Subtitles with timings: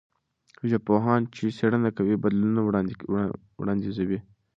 [0.69, 2.57] ژبپوهان چې څېړنه کوي، بدلون
[3.59, 4.19] وړاندیزوي.